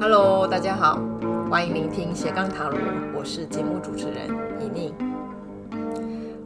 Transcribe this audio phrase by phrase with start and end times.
[0.00, 1.00] Hello，大家好，
[1.50, 2.78] 欢迎聆听斜杠塔罗，
[3.16, 4.28] 我是节目主持人
[4.60, 4.94] 怡宁。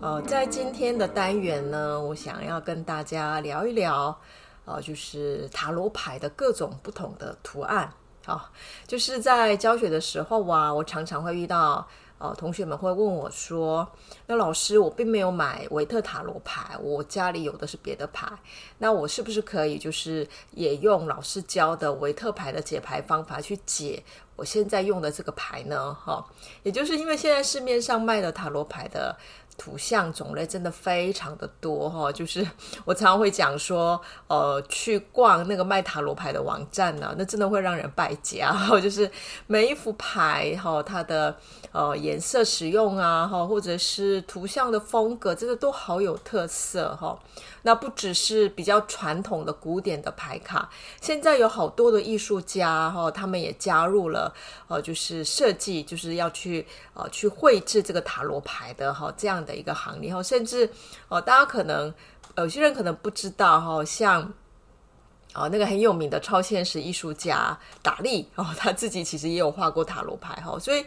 [0.01, 4.19] 呃，在今天的单元呢，我想要跟大家聊一聊，
[4.65, 7.93] 呃，就是塔罗牌的各种不同的图案。
[8.25, 8.41] 好、哦，
[8.87, 11.87] 就是在教学的时候啊，我常常会遇到。
[12.23, 13.91] 呃，同学们会问我说
[14.29, 18.31] ：“那老师，我并没有买维特塔罗牌，我家里有的是别的牌，
[18.79, 24.01] 那我是不是可以就是也用老师教的维特牌的解牌方法去解
[24.37, 26.25] 我现在用的这个牌呢？”哈、
[26.63, 29.17] 也就是因为现在市面上卖的塔罗牌的。
[29.59, 32.47] 图像种类真的非常的多哈，就是
[32.85, 39.09] 我常常会讲说，呃，去逛那个麦塔罗牌的网站呢，那真的会让人败家哈， 就是
[39.47, 41.37] 每一副牌哈，它的
[41.71, 47.19] 呃颜色使用啊哈，或者是图像的风格，真的都好有特色哈。
[47.63, 50.69] 那不只是比较传统的古典的牌卡，
[51.01, 54.35] 现在有好多的艺术家哈，他们也加入了
[54.69, 60.69] 呃，就是设计，就是要去呃去绘制这个塔罗牌的哈这样的一个行列哈，甚至
[61.09, 61.93] 哦、大家可能
[62.37, 64.33] 有些人可能不知道哈，像
[65.35, 70.85] 哦、那个很有名的超现实艺术家达利哦，他自己其实也有画过塔罗牌哈，所以。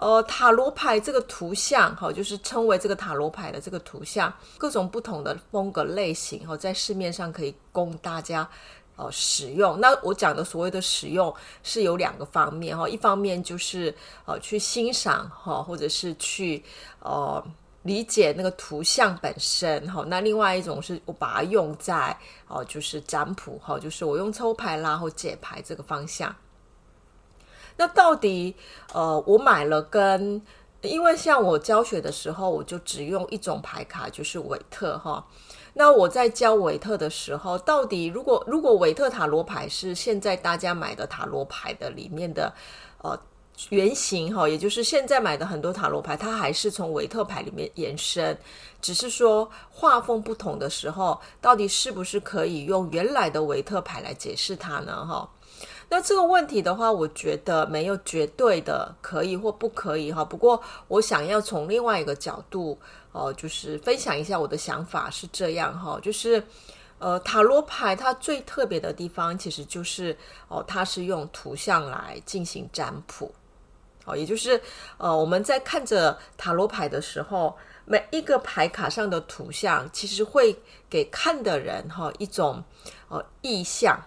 [0.00, 8.48] 呃，塔罗牌这个图像，哈，就是称为这个塔罗牌的这个图像，各种不同的风格类型，哈，在市面上可以供大家
[8.96, 9.78] 呃使用。
[9.78, 16.64] 那我讲的所谓的使用是有两个方面，哈，一方面就是呃去欣赏，哈，或者是去
[17.00, 17.44] 呃
[17.82, 20.02] 理解那个图像本身，哈。
[20.08, 22.16] 那另外一种是我把它用在
[22.48, 26.34] 哦，就是占卜，哈，就是我用抽牌啦或解牌这个方向。
[27.80, 28.54] 那到底，
[28.92, 30.42] 呃，我买了跟，
[30.82, 35.26] 因为像我教学的时候，我就只用一种牌卡，就是韦特哈。
[35.72, 42.52] 那我在教韦特的时候，到底如果如果韦特塔罗牌是现在大家买的塔罗牌的里面的
[42.98, 43.18] 呃
[43.70, 48.36] 原型哈，也就是现在买的很多塔罗牌，它还是从韦特牌里面延伸，
[48.82, 55.06] 只是说画风不同的时候，到底是不是可以用原来的韦特牌来解释它呢？
[55.06, 55.26] 哈。
[55.92, 60.24] 那这个问题的话，我觉得没有绝对的可以或不可以哈。
[60.24, 62.78] 不过我想要从另外一个角度，
[63.10, 66.40] 哦，就是分享一下我的想法是这样哈，就是
[67.00, 73.34] 呃，塔罗牌它最特别的地方，其实就是哦，它是用图像来进行占卜，
[74.04, 74.60] 哦，也就是
[74.96, 80.56] 呃，我们在看着塔罗牌的时候，每一个牌卡上的图像，其实会
[80.88, 82.62] 给看的人哈一种
[83.08, 84.00] 呃意象。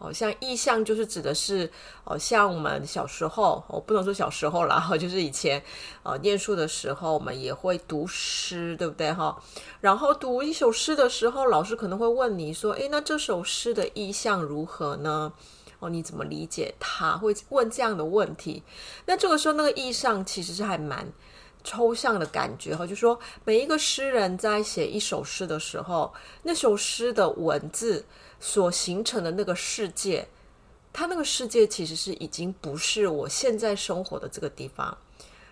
[0.00, 1.70] 哦，像意象就是指的是，
[2.04, 5.62] 哦，像我们小时候，我不能说小时候啦， 就是以前，
[6.02, 9.38] 呃，念书的时候，我们也会读诗，对不对哈？
[9.82, 15.30] 然后读一首诗的时候，老师可能会问你说，诶，那这首诗的意象如何呢？
[15.80, 17.18] 哦，你怎么理解它？
[17.18, 18.62] 会问这样的问题。
[19.04, 21.06] 那这个时候，那个意象其实是还蛮
[21.62, 28.06] 抽象的感觉哈，就说每一个诗人在写一首诗的时候，那首诗的文字。
[28.40, 30.26] 所形成的那个世界，
[30.92, 34.96] 它那个世界其实是已经不是我现在生活的这个地方。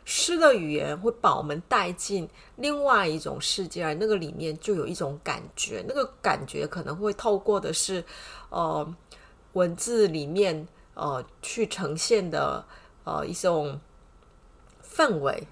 [0.05, 8.03] 诗的语言会把我们带进另外一种世界，而那个里面就有一种感觉，那个感觉可能会透过的是，
[8.49, 8.95] 呃，
[9.53, 12.65] 文字里面呃去呈现的
[13.05, 13.79] 呃一种
[14.83, 15.47] 氛围。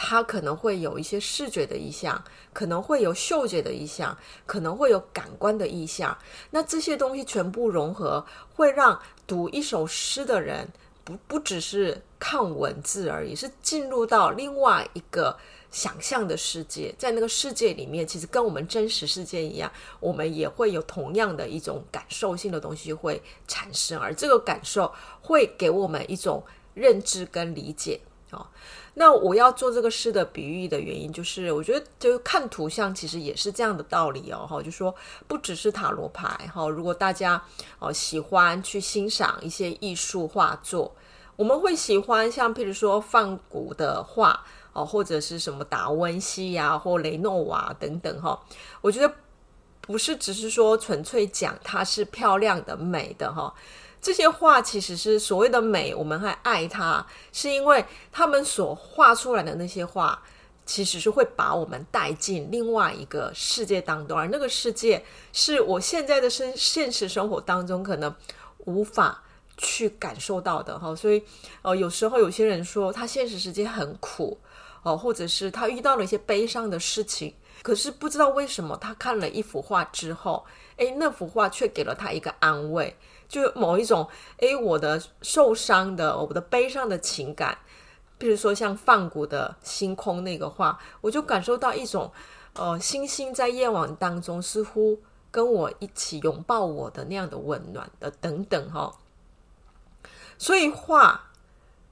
[0.00, 2.22] 它可能会有一些视觉的意象，
[2.52, 4.16] 可能会有嗅觉的意象，
[4.46, 6.16] 可能会有感官的意象。
[6.50, 10.68] 那这些东西全部融合，会让读一首诗的人
[11.02, 15.36] 不不只是看文字而已，是进入到另外一个
[15.72, 16.94] 想象的世界。
[16.96, 26.44] 在那个世界里面，其实跟我们真实世界一样，我们也会有同样的一种感受性的东西会产生，而这个感受会给我们一种
[26.74, 28.00] 认知跟理解。
[28.30, 28.46] 哦，
[28.98, 34.44] 那我要做这个诗的比喻的原因，就是我觉得，就看图像其实也是这样的道理哦。
[34.44, 34.92] 哈，就说
[35.28, 37.40] 不只是塔罗牌哈，如果大家
[37.78, 40.92] 哦喜欢去欣赏一些艺术画作，
[41.36, 48.36] 我们会喜欢像譬如说梵谷的画哦，或者是什么达文西呀，或雷诺瓦等等哈。
[48.80, 49.14] 我觉得
[49.82, 53.54] 不是只是说纯粹讲它是漂亮的、美的哈。
[54.00, 60.22] 这些画其实是所谓的美，我们还爱它，是因为他们所画出来的那些画，
[60.64, 68.14] 其实是会把我们带进另外一个世界当中，而那个世界是我现在的生现实生活当中可能
[68.66, 69.22] 无法
[69.56, 70.94] 去感受到的哈。
[70.94, 71.22] 所以，
[71.62, 74.38] 呃，有时候有些人说他现实世界很苦
[74.82, 80.46] 哦，或者是他遇到了一些悲伤的事情，可是不知道为什么，他看了一幅画之后，
[80.76, 82.96] 诶，那幅画却给了他一个安慰，
[83.28, 84.08] 就某一种，
[84.38, 87.58] 诶，我的受伤的，我的悲伤的情感，
[88.16, 92.10] 比如说像放谷的星空那个画，我就感受到一种，
[92.54, 98.96] 呃，星星在夜晚当中似乎跟我一起拥抱我的那样的温暖的等等哈、
[100.38, 101.30] 所以画，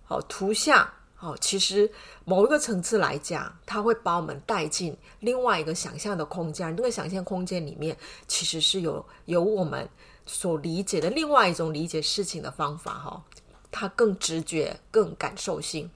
[0.04, 0.90] 好图像。
[1.18, 1.90] 哦，其实
[2.26, 6.76] 某一个层次来讲，它会把我们带进另外一个想象的空间。
[6.76, 7.96] 那个想象空间里面，
[8.28, 9.88] 其实是有有我们
[10.26, 12.92] 所理解的另外一种理解事情的方法。
[12.92, 13.24] 哈，
[13.70, 15.90] 它更直觉、更感受性。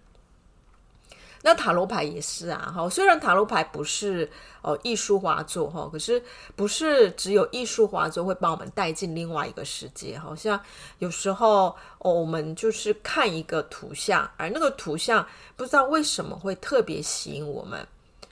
[1.43, 4.31] 那塔罗牌也是啊，哈，虽然塔罗牌不是
[4.61, 6.23] 哦艺术画作哈，可是
[6.55, 10.19] 不是只有艺术画作会把我们带进另外一个世界。
[10.19, 10.61] 好像
[10.99, 15.27] 有时候哦，我们就是看一个图像，而那个图像
[15.57, 17.89] 不知道为什么会特别吸引我们。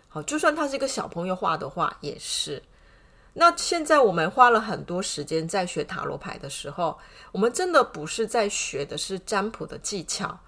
[0.09, 2.63] 好，就算他是一个小朋友画的画，也是。
[3.41, 6.99] 那现在我们花了很多时间在学塔罗牌的时候，
[7.31, 10.41] 我们真的不是在学的是占卜的技巧。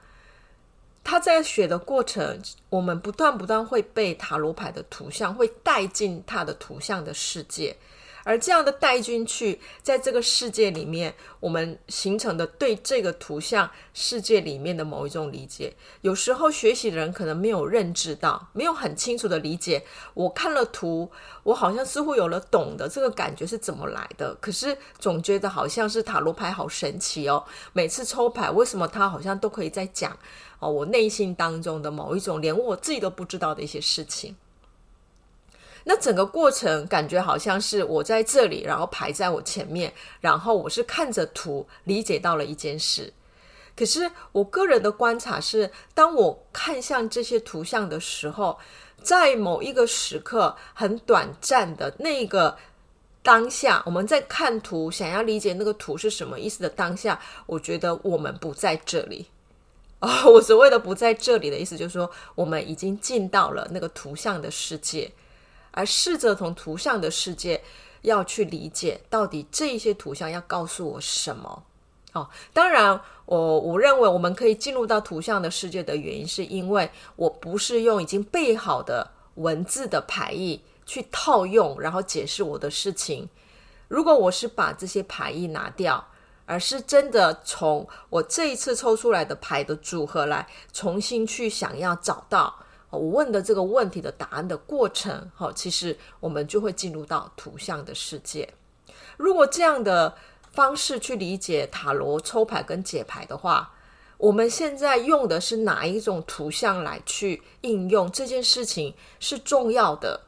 [1.04, 7.76] 他在学的过程，我们不断不断会被塔罗牌的图像会带进他的图像的世界，
[8.31, 19.82] 而这样的带进去，在这个世界里面，我们形成的对这个图像世界里面的某一种理解，有时候学习的人可能没有认知到，没有很清楚的理解。
[20.15, 21.11] 我看了图，
[21.43, 30.17] 我好像似乎有了懂的这个感觉是怎么来的，可是总觉得好像是塔罗牌好神奇哦，每次抽牌，为什么他好像都可以在讲。
[30.61, 34.37] 哦，我内心当中的某一种连我自己都不知道的一些事情，
[35.85, 43.12] 那整个过程感觉好像是我在这里，然后排在我前面，然后我是看着图理解到了一件事。
[43.77, 48.59] 可是我个人的观察是，当我看向这些图像的时候，
[49.03, 52.59] 在某一个时刻很短暂的那个
[53.23, 59.29] 当下，我们在看图，想要理解那个图是什么意思的当下，我觉得我们不在这里。
[60.00, 65.11] 哦， 我所谓的不在这里的意思，就是说我们已经进到了那个图像的世界，
[65.70, 67.62] 而试着从图像的世界
[68.02, 71.62] 要去理解，到底这一些图像要告诉我什么。
[72.12, 83.28] 哦，当然，我我认为我们可以进入到图像的世界的原因，是因为我不是用已经背好的文字的牌意去套用，然后解释我的事情。
[83.88, 86.06] 如果我是把这些牌意拿掉。
[86.46, 92.52] 而是真的从我这一次抽出来的牌的组合来重新去想要找到
[92.90, 98.52] 我问的这个问题的答案的过程，哈，其实我们就会进入到图像的世界。
[99.16, 100.14] 如果这样的
[100.52, 103.72] 方式去理解塔罗抽牌跟解牌的话，
[104.19, 110.22] 我们现在用的是哪一种图像来去应用这件事情是重要的。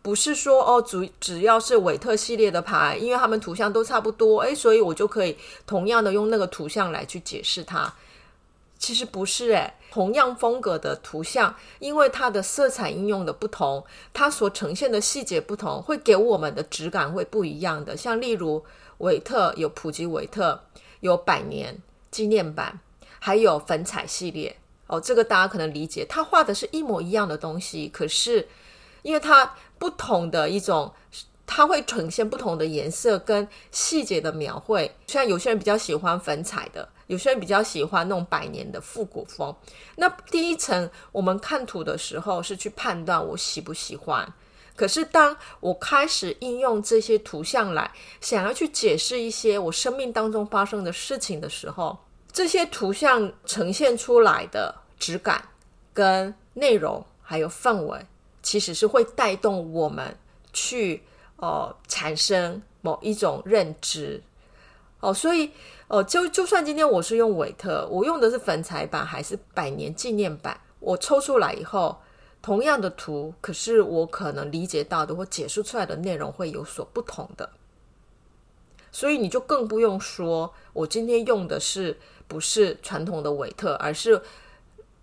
[0.00, 7.94] 不是说哦，只只要是韦特系列的牌，因为他们图像都差不多，诶，所以我就可以同样的用那个图像来去解释它。
[8.82, 17.96] 其实不是诶，同样风格的图像，因为它的色彩应用的不同，它所呈现的细节不同，会给我们的质感会不一样的。
[17.96, 18.64] 像例如
[18.98, 20.64] 韦特有普吉韦特，
[20.98, 21.80] 有百年
[22.10, 22.80] 纪念版，
[23.20, 24.56] 还有粉彩系列。
[24.88, 28.48] 哦，这个大家可能理解，他画的是一模一样的东西，可是
[29.02, 29.54] 因为它。
[29.78, 30.92] 不同的一种，
[31.44, 34.94] 它会呈现不同的颜色跟细节的描绘。
[35.08, 39.54] 像有些人比较喜欢粉彩的，有些人比较喜欢那种百年的复古风。
[39.96, 44.26] 那第一层，我们看图的时候是去判断我喜不喜欢。
[44.74, 47.90] 可是当我开始应用这些图像来
[48.22, 51.98] 想要去解释一些我生命当中发生的事情的时候，
[52.32, 55.44] 这些图像呈现出来的质感
[55.92, 57.98] 跟内容还有氛围。
[58.42, 60.16] 其实是会带动我们
[60.52, 61.02] 去
[61.36, 64.20] 呃产生某一种认知
[65.02, 65.50] 哦，所以
[65.88, 72.00] 哦就就算今天我是用韦特，我用的是粉彩版还是百年纪念版，我抽出来以后，
[72.40, 77.50] 同样的图，可是我可能理解到的或解释出来的内容会有所不同的，
[78.92, 84.22] 所以你就更不用说我今天用的是不是传统的韦特，而是。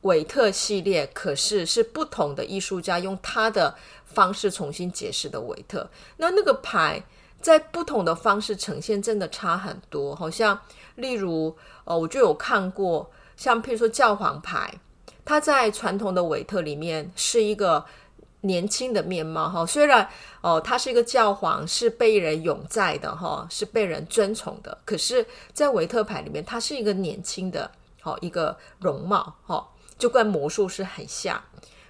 [0.04, 3.76] 韦特系列，可是是不同的艺术家用他的
[4.06, 5.90] 方式重新解释的韦特。
[6.16, 7.04] 那那个牌
[7.42, 10.16] 在不同的方式呈现，真的差很多。
[10.16, 10.60] 好像
[10.96, 11.56] 例如，
[11.86, 14.74] 呃，我就有看过，像譬如说教皇牌，
[15.24, 17.86] 它在传统的韦特里面是一个
[18.42, 19.50] 年轻的面貌。
[19.50, 20.10] 哈，虽然
[20.42, 24.78] 哦，他是一个教皇，是被人拥戴的，哈，是被人尊崇的。
[24.86, 27.70] 可是，在韦特牌里面，他是一个年轻的，
[28.02, 29.68] 好一个容貌，哈。
[29.98, 31.44] 就跟魔术师很像，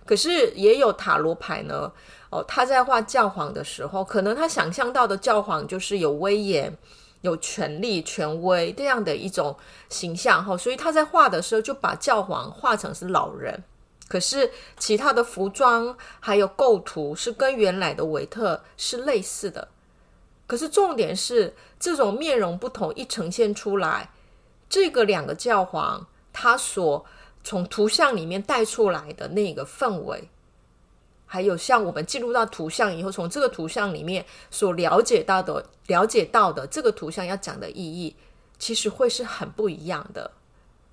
[0.09, 1.91] 可是也有塔罗牌呢，
[2.31, 6.75] 哦，他在画教皇的时候，可能他想象到的教皇就是有威严、
[7.21, 9.55] 有权力、权威这样的一种
[9.87, 13.63] 形象哈，所以他在画的时候就把教皇画成是老人。
[14.07, 14.49] 可是
[14.79, 19.67] 其他的服装还有构图是跟原来的维特是类似的。
[20.47, 24.09] 可是重点是这种面容不同一呈现出来，
[24.67, 27.05] 这个两个教皇他所
[27.49, 30.29] 从图像里面带出来的那个氛围，
[31.25, 38.15] 还有像我们进入到图像以后，从这个图像里面所了解到的、了解到的这个图像要讲的意义，
[38.59, 40.29] 其实会是很不一样的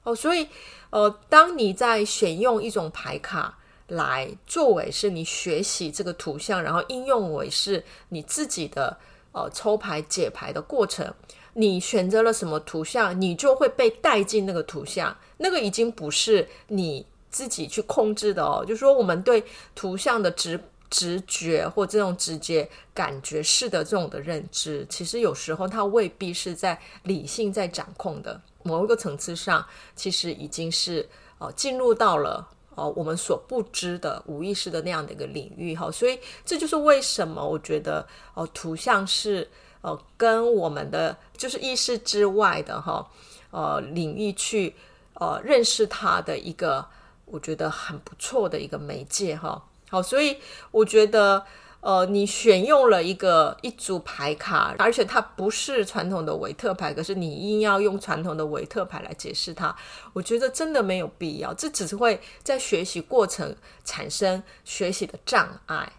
[0.04, 0.14] 哦。
[0.14, 0.48] 所以，
[0.88, 3.58] 呃，当你在选用一种牌卡
[3.88, 8.96] 来作为是你学习这个图像，然后应用为是你自己的。
[9.32, 11.12] 呃，抽牌解牌的过程，
[11.56, 15.16] 你选择了什么图像，你就会被带进那个图像。
[15.38, 18.64] 那个已经不是你自己去控制的哦。
[18.64, 19.42] 就是说，我们对
[19.74, 28.40] 图像的直直觉或这种直接感觉式的这种的认知，其实有时候它未必是在理性在掌控的。
[28.62, 31.08] 某一个层次上，其实已经是
[31.38, 32.48] 哦进入到了。
[32.76, 39.48] 哦，我们所不知的无意识的那样的一个领域哈，所以这就是为什么我觉得哦，图像是
[39.86, 43.06] 呃跟我们的就是意识之外的哈
[43.52, 44.74] 呃领域去
[45.14, 46.84] 呃认识它的一个
[47.24, 49.62] 我觉得很不错的一个媒介哈。
[49.88, 50.38] 好，所以
[50.72, 51.46] 我觉得。
[51.82, 59.76] 呃，你选用了一个一组牌卡，而且它不是传统的维特牌，可是你硬要用传统的维特牌来解释它，
[60.12, 61.54] 我觉得真的没有必要。
[61.54, 65.92] 这只是会在学习过程产生学习的障碍。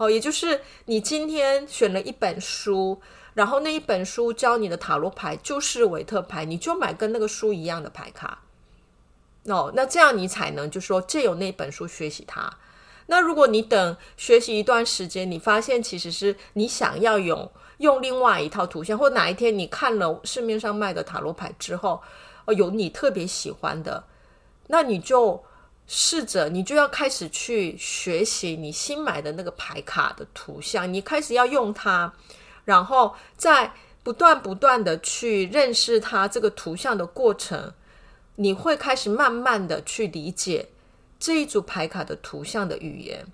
[0.00, 3.02] 哦，也就是你今天选了一本书，
[3.34, 8.44] 然后那一本书教你的塔罗牌就是维特牌，你就买跟那个书一样的牌卡。
[9.44, 12.50] 哦，那这样你才能就说借由那本书学习它。
[13.08, 22.00] 那如果你等学习一段时间，你发现其实是你想要用用另外一套图像，或哪一天你看了市面上卖的塔罗牌之后，
[22.46, 24.04] 哦，有你特别喜欢的，
[24.68, 25.44] 那你就
[25.92, 32.12] 试着，你就要开始去学习你新买的那个牌卡的图像，你开始要用它，
[32.64, 33.72] 然后在
[34.04, 37.72] 不断不断的去认识它这个图像的过程，
[38.36, 40.68] 你会开始慢慢的去理解。
[41.18, 43.26] 这一组牌卡的图像的语言，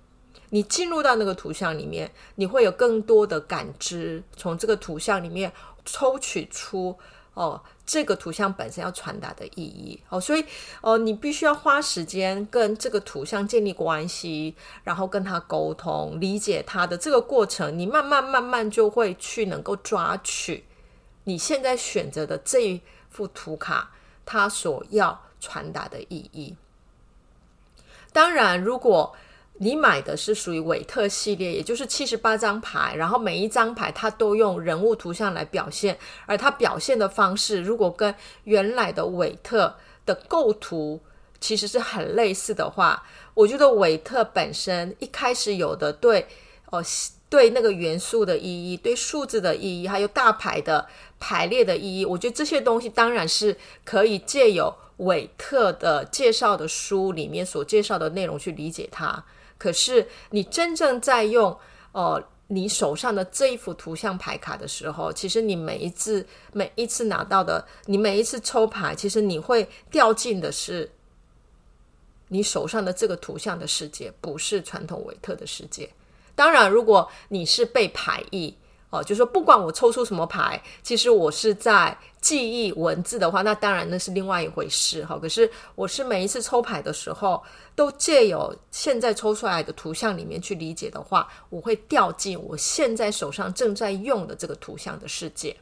[0.49, 5.53] 你进入到那个图像里面，你会有更多的感知，从这个图像里面
[5.85, 6.97] 抽取出
[7.37, 10.43] 哦，这个图像本身要传达的意义哦，所以
[10.81, 20.65] 哦，你必须要花时间跟这个图像建立关系，然后跟他沟通，理解他的这个过程，你慢慢慢慢就会去能够抓取
[21.25, 23.91] 你现在选择的这一幅图卡，
[24.25, 26.55] 它所要传达的意义。
[28.11, 29.15] 当然，如果
[29.59, 41.01] 你买的是属于韦特系列，也就是七十八张牌，然后每一张牌它都用人物图像来表现，而它表现的方式如果跟原来的韦特的构图
[41.39, 46.27] 其实是很类似的话，我觉得韦特本身一开始有的对
[46.71, 46.83] 哦
[47.29, 50.87] 对那个元素的意义、对数字的意义，还有大牌的
[51.19, 54.73] 排列的意义，我觉得这些东西当然是可以借由。
[54.97, 59.23] 韦特的介绍的书里面所介绍的内容去理解它，
[59.57, 61.57] 可是你真正在用
[61.91, 70.91] 呃你手上的这一幅图像牌卡的时候，其实你每一次每一次拿到的，你每一次抽牌，其实你会掉进的是
[72.29, 75.89] 你手上的这个图像的世界，不是传统维特的世界。
[76.35, 78.55] 当然，如果你是被排异。
[78.89, 85.19] 哦，就说不管我抽出什么牌，其实我是在记忆文字的话，那当然那是另外一回事哈。
[85.21, 87.43] 可是我是每一次抽牌的时候，
[87.75, 95.53] 都借由现在抽出来的图像里面去理解的话，我会掉进我现在手上正在用的这个图像的世界。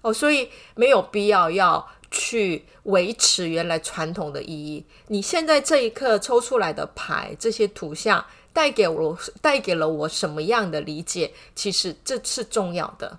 [0.00, 4.84] 哦，所以没有必要要去维持原来传统的意义。
[5.06, 8.24] 你现在这一刻抽出来的牌，这些图像。
[8.52, 11.32] 带给我带给了我什么样的理解？
[11.54, 13.18] 其实这是重要的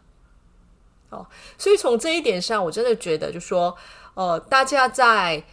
[1.10, 1.26] 哦。
[1.58, 3.76] 所以从这一点上，我真的觉得，就说，
[4.14, 5.44] 呃，大家在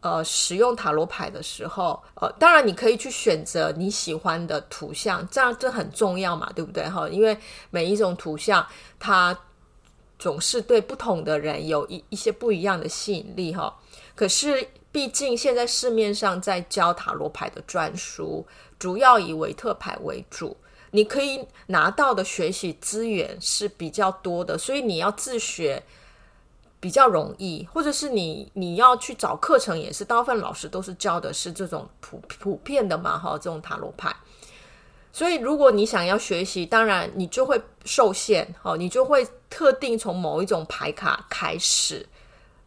[0.00, 6.88] 呃使用塔罗牌的时候，呃，当然你可以去选择你喜欢的图像，这样这很重要嘛，对不对？
[6.88, 7.36] 哈，因为
[7.70, 8.66] 每一种图像，
[8.98, 9.38] 它
[10.18, 13.74] 总是对不同的人有一一些不一样的吸引力，哈。
[14.14, 18.46] 可是，毕竟现在市面上在教塔罗牌的专书。
[18.78, 20.56] 主要以维特牌为主，
[20.92, 25.82] 你可以拿到的学习资源是比较多的，所以你要自学
[26.80, 34.16] 比较容易，或者是你你要去找课程也是，大部分老师都是教的是这种普普遍的嘛，哈，这种塔罗牌。
[35.12, 42.08] 所以如果你想要学习，当然你就会受限，哦，你就会特定从某一种牌卡开始，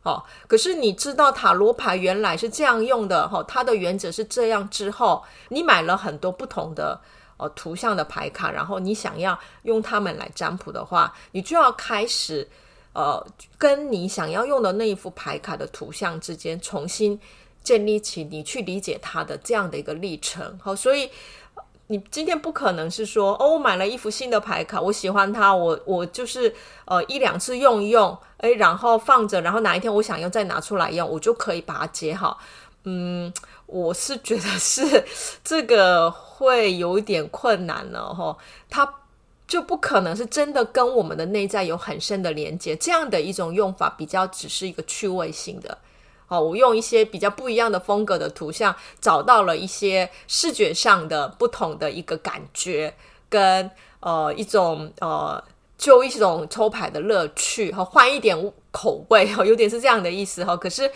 [0.03, 0.23] 哦。
[0.47, 7.01] 可是你知道塔罗牌原来是这样用的，哈，它的原则是这样之后，你买了很多不同的
[7.37, 12.47] 呃图像的牌卡，然后你想要用它们来占卜的话，你就要开始。
[12.95, 13.25] 呃，
[13.57, 17.19] 跟你想要用的那一副牌卡的图像之间重新
[17.63, 20.59] 建立起你去理解它的这样的一个历程。
[20.61, 21.09] 好，所以
[21.87, 26.53] 你今天不可能是说，哦，我买了一副新的牌卡，我喜欢它，我我就是
[26.85, 32.39] 呃一两次用一用，诶，然后放着，然后哪一天我想用再拿出来用，我就可以把它解好。
[32.85, 33.31] 嗯，
[33.65, 35.05] 我是觉得是
[35.43, 38.37] 这个会有一点困难了哈，
[38.69, 38.95] 它。
[39.45, 45.77] 就不可能是真的跟我们的内在有很深的连接，这样的一种用法比较只是一个趣味性的。
[46.39, 52.95] 我用一些比较不一样的风格的图像，找到了一些视觉上的不同的一个感觉，
[53.29, 55.43] 跟呃一种呃
[55.77, 60.55] 就一种抽牌的乐趣和换一点口味， 有点是这样的意思哈。
[60.55, 60.91] 可是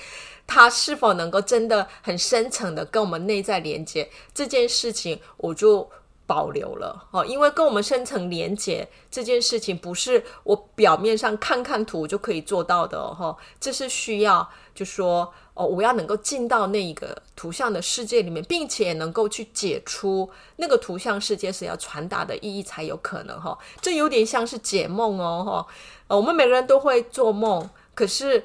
[0.46, 5.90] 它是否能够真的很深层的跟我们内在连接这件事情，我就。
[6.28, 13.36] 保留了哦，因为跟我们深层连接这件事情，不是我表面上看看图就可以做到的哦。
[13.60, 23.58] 这是需要，就说哦，我要能够进到那一个图像的世界里面，并且能够去解出那个图像世界是要传达的意义才有可能哈。
[23.82, 25.66] 这有点像是解梦哦
[26.08, 26.16] 哈。
[26.18, 28.44] 我们每个人都会做梦，可是。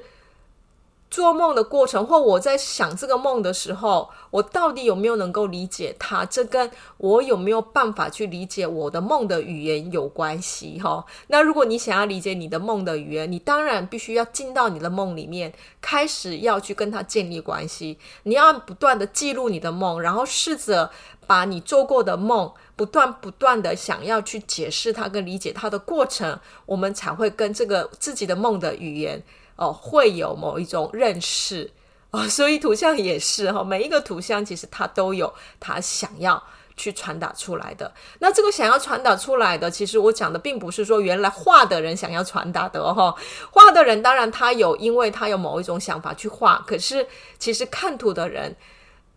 [1.13, 6.25] 做梦的过程，或我在想这个梦的时候，我到底有没有能够理解它？
[6.25, 11.05] 这跟我有没有办法去理解我的梦的语言有关系哈。
[11.27, 17.99] 那如果你想要理解你的梦的语言，你当然必须要进到你的梦里面，开始要去跟它建立关系。
[18.23, 20.89] 你要不断的记录你的梦，然后试着
[21.27, 29.23] 把你做过的梦，不断不断的想要去解释它跟理解它的过程，我们才会跟这个自己的梦的语言。
[29.55, 31.71] 哦，会有某一种认识
[32.09, 36.43] 哦，所以图像也是哈，每一个图像其实它都有它想要
[36.75, 37.93] 去传达出来的。
[38.19, 43.15] 那这个想要传达出来的，其实我讲的并不是说原来画的人想要传达的哦，
[43.51, 48.55] 画的人当然他有，因为他有某一种想法去画，可是其实看图的人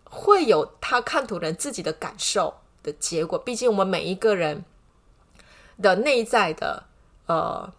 [0.04, 3.38] 会有他看图人自己的感受的结果。
[3.38, 4.64] 毕竟我们每一个人
[5.82, 6.84] 的内在的
[7.26, 7.72] 呃。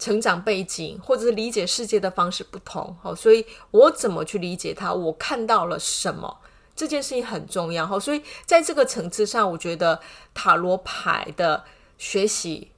[0.00, 4.92] 成长背景或者是理解世界的方式不同，好，所以我怎么去理解它？
[4.92, 6.38] 我看到了什么？
[6.74, 10.00] 这件事情很重要，好，所以在这个层次上，我觉得
[10.32, 11.62] 塔罗牌的
[11.98, 12.70] 学习，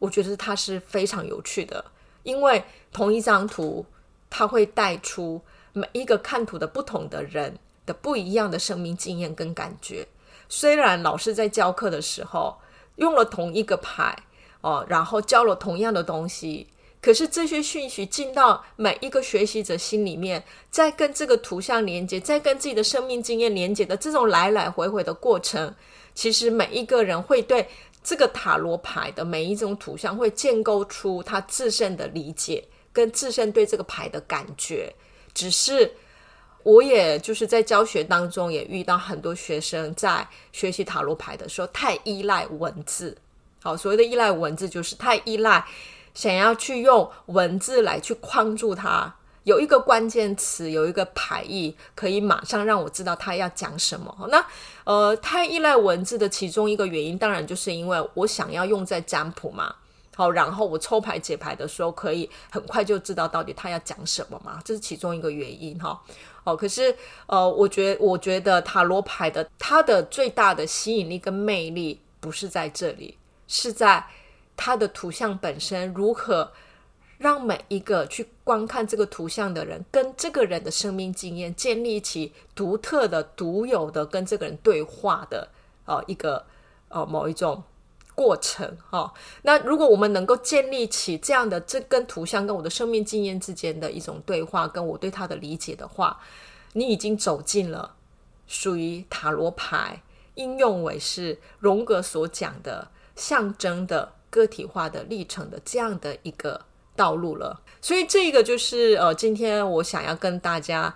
[0.00, 1.84] 我觉得它是非常有趣的，
[2.24, 3.86] 因为同一张图，
[4.28, 5.40] 它会带出
[5.72, 10.08] 每一个看图的不同的人的不一样的生命经验跟感觉。
[10.48, 12.58] 虽然老师在教课的时候
[12.96, 14.24] 用了同一个牌。
[14.66, 16.66] 哦，然后教了同样的东西，
[17.00, 25.72] 可是这些讯息进到每一个学习者心里面，在跟这个图像连接，在跟自己的生命经验连接的这种来来回回的过程，
[26.16, 27.68] 其实每一个人会对
[28.02, 34.92] 这个塔罗牌的每一种图像，会建构出他自身的理解跟自身对这个牌的感觉。
[35.32, 35.92] 只是
[36.64, 43.16] 我也就是在教学当中也遇到很多学生在学习塔罗牌的时候，太依赖文字。
[43.66, 45.66] 好，所谓的依赖文字，就是太依赖，
[46.14, 49.12] 想要去用文字来去框住它。
[49.42, 54.16] 有一个关键词，有一个牌意，可以马上让我知道他要讲什么。
[54.30, 54.46] 那
[54.84, 59.74] 呃，太依赖文字的其中一个原因，当然就是因为我想要用在占卜嘛。
[60.14, 64.60] 好，然后我抽牌解牌的时候，可以很快就知道到底他要讲什么嘛。
[64.64, 66.00] 这是其中一个原因哈。
[66.44, 66.94] 哦，可是
[67.26, 73.18] 呃，我觉我觉得塔罗牌的它的最大的吸引力跟魅力不是在这里。
[73.46, 74.06] 是在
[74.56, 76.52] 它的图像本身如何
[77.18, 85.48] 让每一个去观看这个图像的人跟这个人的生命经验建立起独特的、独有的跟这个人对话的
[85.86, 86.44] 呃一个
[86.88, 87.62] 呃某一种
[88.14, 89.12] 过程哈、哦。
[89.42, 96.20] 那如果我们能够建立起这样的这跟图像跟我的生命经验之间的一种对话，跟我对他的理解的话，
[96.74, 97.94] 你已经走进了
[98.46, 100.02] 属于塔罗牌
[100.34, 102.90] 应用为是荣格所讲的。
[103.16, 106.60] 象征的个体化的历程的这样的一个
[106.94, 110.94] 道路了，所以这个就是呃，今天我想要跟大家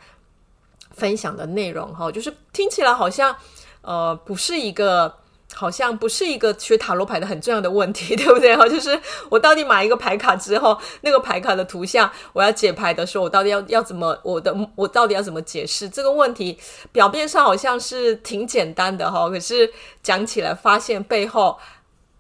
[0.93, 3.35] 分享的内容哈，就是听起来好像
[3.83, 5.15] 呃不是一个
[5.53, 8.55] 好像不是一个学塔罗牌的很重要的问题，对不对？
[8.57, 16.59] 哈， 就是我到底买一个牌卡之后，那个牌卡的图像，我要解牌的时候，我到底要要怎么，我的我到底要怎么解释这个问题？
[16.93, 19.71] 表面上好像是挺简单的哈，可是
[20.03, 21.59] 讲起来发现背后，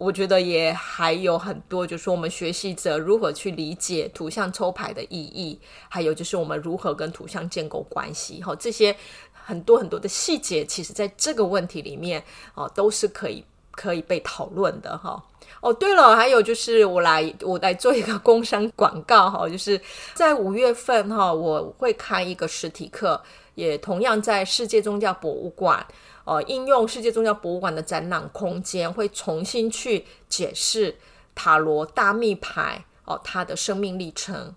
[0.00, 8.96] 我觉得也还有很多，就是说我们学习者如何去理解图像抽牌的意义，还有就是我们如何跟图像建构关系，哈，这些。
[9.42, 12.22] 很多很多的细节，其实在这个问题里面
[12.54, 15.20] 哦，都是可以可以被讨论的哈。
[15.60, 19.80] 哦，对了，还有就是我来我来做一个工商广告哈，就是
[20.14, 23.20] 在五月份哈，我会开一个实体课，
[23.56, 25.84] 也同样在世界宗教博物馆，
[26.30, 30.96] 呃，应用世界宗教博物馆的展览空间，会重新去解释
[31.34, 34.54] 塔罗大密牌哦，它的生命历程。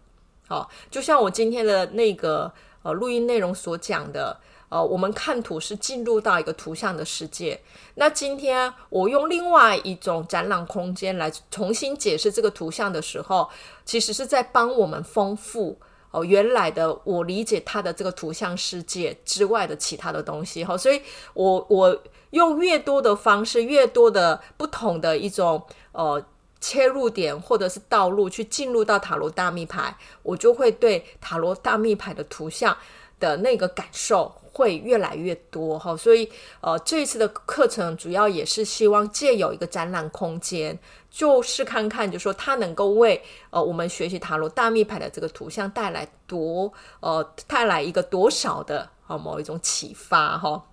[0.50, 4.40] 哦，就像我今天的那个呃录音内容所讲的。
[4.70, 7.62] 呃，我们看图是进入到一个图像的世界。
[7.94, 13.48] 那今天我用另外一种展览空间来重新解释这个图像的时候，
[13.86, 15.78] 其实是在帮我们丰富
[16.14, 20.78] 哦、原来的我理解他的这个图像世界之外的其他的东西哈。
[20.78, 21.02] 所以
[21.34, 26.24] 我我用越多的方式，越多的不同的一种呃
[26.62, 32.78] 切入点或者是道路去进入到塔罗大密牌，我就会对塔罗大密牌的图像
[33.20, 34.36] 的那个感受。
[34.54, 40.80] 会越来越多哈，所以呃，这一次的课程主要也是希望借有一个展览空间，
[41.12, 50.64] 就是看看，就说它能够为呃我们学习塔罗大密牌的这个图像带来多呃带来一个多少的呃某一种启发哈。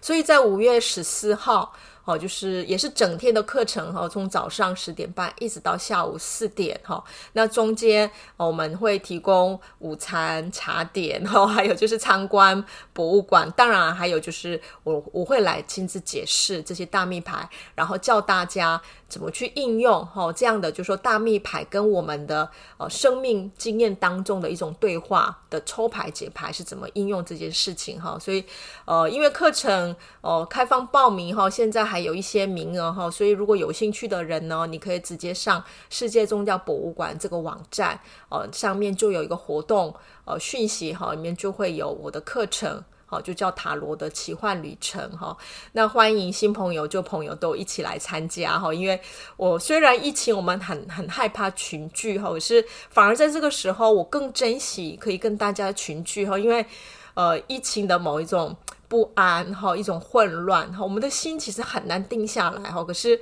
[0.00, 1.74] 所以在五月十四号。
[2.04, 7.02] 哦，就是也是整天的课程哈，从早上十点半一直到下午四点哈。
[7.32, 12.62] 那中间我们会提供午餐茶点哈，还有就是参观
[12.92, 13.50] 博物馆。
[13.52, 20.30] 当然还有就是我我会来亲自解释这些大密牌，然后教大家怎么去应用哈。
[20.32, 28.18] 这样的就是说大密牌跟我们的呃生命经验当中的一种对话的抽牌解牌是怎么应用这件事情哈。
[28.20, 28.44] 所以
[28.84, 45.36] 呃，因为课程呃开放报名哈，现在还有一些名额哈，所以如果有兴趣的人呢，你可以直接上世界宗教博物馆这个网站，呃，上面就有一个活动呃讯息哈，里面就会有我的课程，好，就叫塔罗的奇幻旅程哈。
[45.70, 49.00] 那欢迎新朋友旧朋友都一起来参加哈，因为
[49.36, 56.66] 我虽然疫情我们很很害怕群聚哈，可是反而在这个时候我更珍惜可以跟大家群聚哈，因为
[57.14, 58.56] 呃疫情的某一种。
[58.88, 62.84] 不安哈，一种混乱哈，我们的心其实很难定下来哈。
[62.84, 63.20] 可是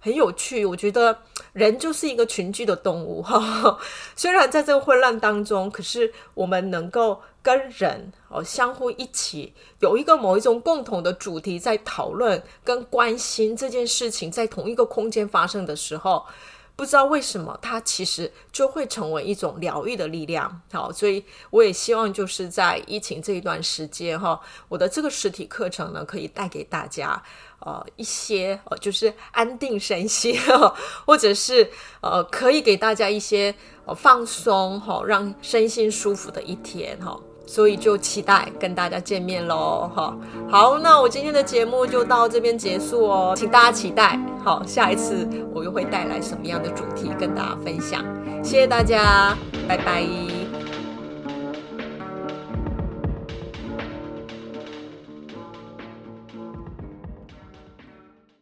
[0.00, 1.18] 很有趣，我觉得
[1.52, 3.78] 人就是一个群居的动物哈。
[4.16, 16.24] 虽然在这个混乱当中，可是我们能够跟人哦相互一起有一个某一种共同的主题在讨论跟关心这件事情，在同一个空间发生的时候。
[16.78, 20.62] 不知道为什么，它其实就会成为一种疗愈的力量。
[20.72, 27.20] 好，所以我也希望就是在疫情这一段时间哈，我的这个实体课程呢，可以带给大家
[27.58, 30.38] 呃一些呃就是安定身心，
[31.04, 31.68] 或者是
[32.00, 33.52] 呃可以给大家一些
[33.84, 37.20] 呃放松哈，让身心舒服的一天哈。
[37.48, 40.14] 所以就期待跟大家见面喽，哈，
[40.50, 48.04] 好，那我今天的节目就到这边结束哦，请大家期待，好，下一次我又会带来什么样的主题跟大家分享，
[48.44, 49.34] 谢谢大家，
[49.66, 50.37] 拜拜。